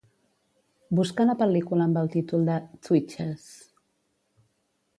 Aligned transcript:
Busca 0.99 1.27
la 1.31 1.35
pel·lícula 1.41 1.85
amb 1.89 2.01
el 2.03 2.09
títol 2.15 2.49
de 2.49 2.55
"Twitches" 2.87 3.47